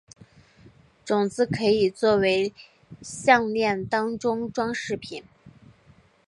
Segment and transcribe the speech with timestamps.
[1.05, 2.51] 种子可以作成
[3.03, 5.23] 项炼当作装饰品。